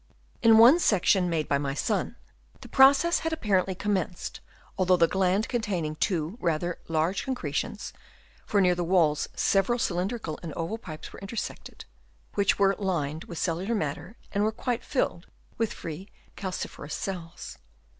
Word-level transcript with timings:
In 0.41 0.57
one 0.57 0.79
section 0.79 1.29
made 1.29 1.47
by 1.47 1.59
my 1.59 1.75
son, 1.75 2.15
the 2.61 2.67
process 2.67 3.19
had 3.19 3.31
apparently 3.31 3.75
commenced, 3.75 4.39
although 4.75 4.97
the 4.97 5.07
gland 5.07 5.47
contained 5.47 6.01
two 6.01 6.39
rather 6.41 6.79
large 6.87 7.23
concre 7.23 7.53
tions, 7.53 7.93
for 8.43 8.59
near 8.61 8.73
the 8.73 8.83
walls 8.83 9.29
several 9.35 9.77
cylindrical 9.77 10.39
and 10.41 10.53
oval 10.55 10.79
pipes 10.79 11.13
were 11.13 11.19
intersected, 11.19 11.85
which 12.33 12.57
were 12.57 12.75
lined 12.79 13.25
with 13.25 13.37
cellular 13.37 13.75
matter 13.75 14.17
and 14.31 14.43
were 14.43 14.51
quite 14.51 14.83
filled 14.83 15.27
with 15.59 15.71
free 15.71 16.09
calciferous 16.35 16.95
cells. 16.95 17.59